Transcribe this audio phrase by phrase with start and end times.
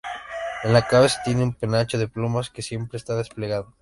[0.63, 3.69] En la cabeza tiene un penacho de plumas que siempre está desplegado.